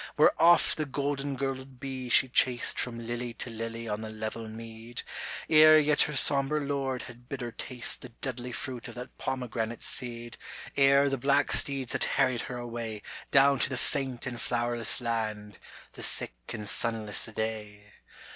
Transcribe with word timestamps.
Where 0.15 0.31
oft 0.41 0.77
the 0.77 0.87
golden 0.87 1.35
girdled 1.35 1.79
bee 1.79 2.09
she 2.09 2.27
chased 2.27 2.79
From 2.79 3.05
lily 3.05 3.35
to 3.35 3.51
lily 3.51 3.87
on 3.87 4.01
the 4.01 4.09
level 4.09 4.47
mead, 4.47 5.03
Ere 5.47 5.77
yet 5.77 6.01
her 6.09 6.15
sombre 6.15 6.59
Lord 6.59 7.03
had 7.03 7.29
bid 7.29 7.41
her 7.41 7.51
taste 7.51 8.01
The 8.01 8.09
deadly 8.09 8.51
fruit 8.51 8.87
of 8.87 8.95
that 8.95 9.15
pomegranate 9.19 9.83
seed, 9.83 10.37
Ere 10.75 11.07
the 11.07 11.19
black 11.19 11.51
steeds 11.51 11.91
had 11.93 12.05
harried 12.05 12.41
her 12.49 12.57
away 12.57 13.03
Down 13.29 13.59
to 13.59 13.69
the 13.69 13.77
faint 13.77 14.25
and 14.25 14.41
flowerless 14.41 15.01
land, 15.01 15.59
the 15.91 16.01
sick 16.01 16.33
and 16.51 16.67
sunless 16.67 17.27
day. 17.27 17.91